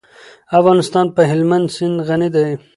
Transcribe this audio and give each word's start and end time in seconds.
افغانستان 0.59 1.05
په 1.15 1.21
هلمند 1.31 1.67
سیند 1.75 1.95
غني 2.07 2.29
دی. 2.35 2.47